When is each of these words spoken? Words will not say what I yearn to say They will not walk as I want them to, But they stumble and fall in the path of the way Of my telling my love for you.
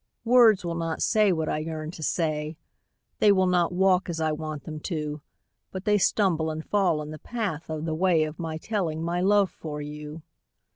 Words 0.25 0.65
will 0.65 0.73
not 0.73 1.03
say 1.03 1.31
what 1.31 1.47
I 1.47 1.59
yearn 1.59 1.91
to 1.91 2.01
say 2.01 2.57
They 3.19 3.31
will 3.31 3.45
not 3.45 3.71
walk 3.71 4.09
as 4.09 4.19
I 4.19 4.31
want 4.31 4.63
them 4.63 4.79
to, 4.79 5.21
But 5.71 5.85
they 5.85 5.99
stumble 5.99 6.49
and 6.49 6.65
fall 6.65 7.03
in 7.03 7.11
the 7.11 7.19
path 7.19 7.69
of 7.69 7.85
the 7.85 7.93
way 7.93 8.23
Of 8.23 8.39
my 8.39 8.57
telling 8.57 9.03
my 9.03 9.21
love 9.21 9.51
for 9.51 9.79
you. 9.79 10.23